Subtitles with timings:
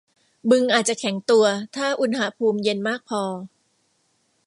[0.49, 1.45] บึงอาจจะแข็งตัว
[1.75, 3.23] ถ้าอุณหภูมิเย็นมากพอ